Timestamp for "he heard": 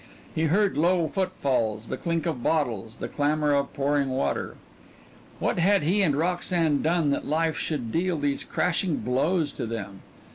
0.33-0.79